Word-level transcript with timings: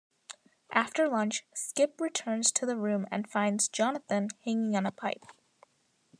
After 0.71 1.07
lunch, 1.07 1.45
Skip 1.53 2.01
returns 2.01 2.51
to 2.53 2.65
the 2.65 2.75
room 2.75 3.05
and 3.11 3.29
finds 3.29 3.67
Jonathan 3.67 4.29
hanging 4.43 4.75
on 4.75 4.87
a 4.87 4.91
pipe. 4.91 5.21